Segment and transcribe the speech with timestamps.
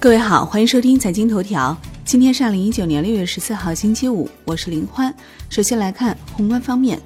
[0.00, 1.76] 各位好，欢迎收听财经头条。
[2.04, 5.12] 今天是二零一九年六月十四号，星期五，我是林欢。
[5.48, 7.00] 首先来看宏观方面，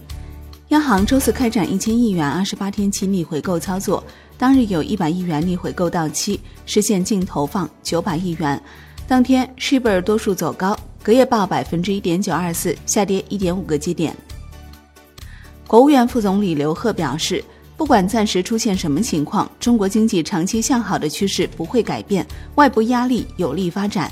[0.68, 4.04] 央行周四开展一千亿元二十八天期逆回购操作，
[4.36, 8.62] 当日有一百亿元逆回购到期，实现净投放九百亿元。
[9.08, 14.14] 当天 s h i b r 多数走高，隔夜报百分之一点九二四，下跌一点五个基点。
[15.66, 17.42] 国务院副总理刘鹤表示。
[17.82, 22.24] 不管暂时出现什么情况，中国经济长期向好的趋势不会改变，
[22.54, 24.08] 外部压力有利发展。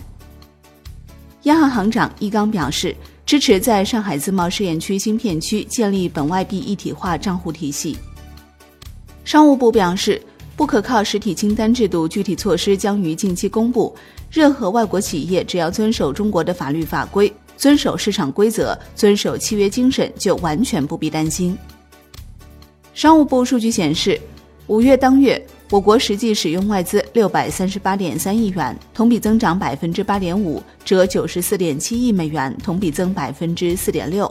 [1.45, 2.93] 央行行长易纲表示，
[3.25, 7.97] 支持在上海自贸试验区新片区建立本外币一体化账户体系。
[9.25, 10.21] 商务部表示，
[10.57, 13.95] 不可靠实体清单制度具体措施将于近期公布，
[14.33, 21.57] 任何外国企业只要遵守中国的法律法规，遵守市场规则，遵守契约精神，就完全不必担心。
[23.01, 24.21] 商务部数据显示，
[24.67, 34.31] 五月当月，我国实际使用外资六百三十八点三亿元，同比增长百分之八点五，折九十四点七亿美元，同比增百分之四点六。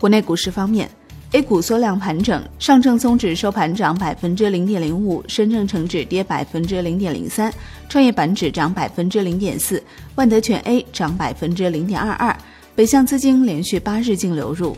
[0.00, 0.90] 国内股市方面
[1.30, 7.54] ，A 股缩量盘整，上证综指收盘涨百分之零点零五，深证成指跌百分之零点零三，
[7.88, 9.80] 创业板指涨百分之零点四，
[10.16, 12.36] 万德全 A 涨百分之零点二二，
[12.74, 14.76] 北向资金连续八日净流入。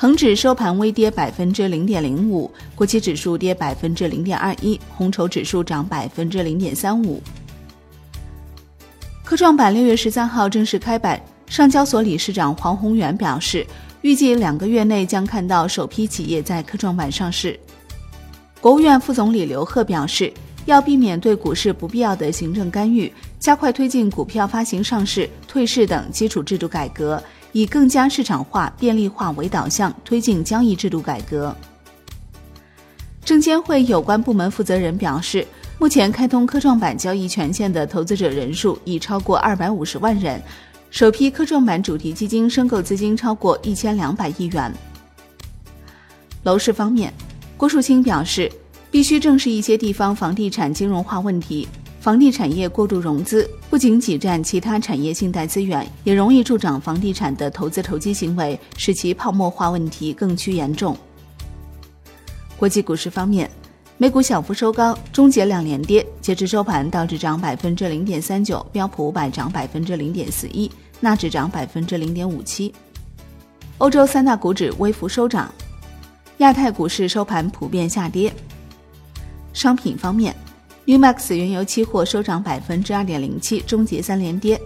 [0.00, 7.22] 恒指收盘微跌百分之零点零五，国企指数跌百分之零点二一，红筹指数涨百分之零点三五。
[9.22, 13.66] 科创板六月十三号正式开板，上交所理事长黄宏元表示，
[14.00, 17.60] 预计两个月内将看到首批企业在科创板上市。
[18.58, 20.32] 国务院副总理刘鹤表示，
[20.64, 27.22] 要避免对股市不必要的行政干预，加快推进股票发行、上市、退市等基础制度改革。
[27.52, 31.54] 以更加市场化、便利化为导向，推进交易制度改革。
[33.24, 35.46] 证监会有关部门负责人表示，
[35.78, 40.42] 目前开通科创板交易权限的投资者人数已超过二百五十万人，
[40.90, 44.72] 首批科创板主题基金申购资金超过一千两百亿元。
[46.42, 47.12] 楼市方面，
[47.56, 48.50] 郭树清表示，
[48.90, 51.68] 必须正视一些地方房地产金融化问题。
[52.00, 60.96] 房地产业过度融资，不仅挤占其他产业信贷资源，也容易助长房地产的投资投机行为，使其泡沫化问题更趋严重。
[62.56, 63.50] 国际股市方面，
[63.98, 66.04] 美股小幅收高，终结两连跌。
[66.22, 72.74] 截至收盘，道指涨百分之零点三九，标普五百涨百分之零点四一，纳指涨百分之零点五七。
[73.76, 75.52] 欧洲三大股指微幅收涨，
[76.38, 78.32] 亚太股市收盘普遍下跌。
[79.52, 80.34] 商品方面。
[80.86, 84.60] Umax 原油期货收涨百分之二点零七，终结三连跌。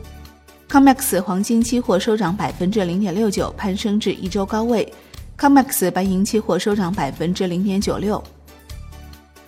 [0.70, 4.90] Comex 黄金期货收涨百分之零点六九，攀升至一周高位。
[5.38, 8.22] Comex 白银期货收涨百分之零点九六。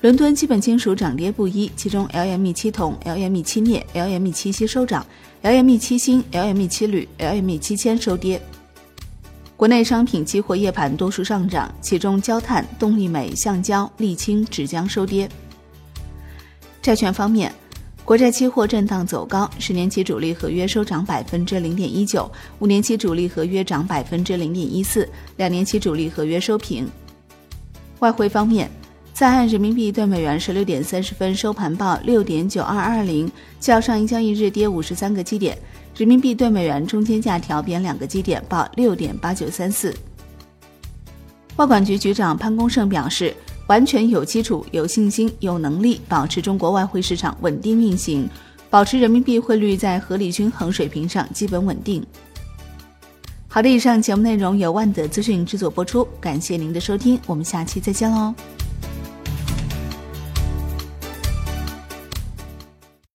[0.03, 5.05] 伦敦基本金属涨跌不一，其中 LME 七铜、LME 七镍、LME 七锡收涨
[5.43, 8.41] ，LME 七锌、LME 七铝、LME 七铅收跌。
[9.57, 15.29] 国内商品期货夜盘多数上涨，其中焦炭、动力煤、橡胶、沥青、纸浆收跌。
[16.87, 17.53] 债券方面，
[18.05, 22.31] 国债期货震荡走高，十年期主力合约收涨百分之零点一九，
[22.61, 26.89] 五年期主力合约涨百分之零点一四，两年期主力合约收平。
[27.99, 28.71] 外汇方面，
[29.13, 35.59] 在岸人民币对美元十六点三十分收盘报六点九二二零，较上一交易日跌五十三个基点，
[35.97, 39.93] 人民币对美元中间价调贬两个基点，报六点八九三四。
[41.57, 43.35] 外管局局长潘功胜表示。
[43.67, 48.29] 完全有基础、有信心、有能力保持中国外汇市场稳定运行，
[48.71, 52.05] 保持人民币汇率在合理均衡水平上基本稳定。
[53.49, 58.35] 好的，以上节目内容由万德资讯制作播出，感谢您的收听，我们下期再见喽。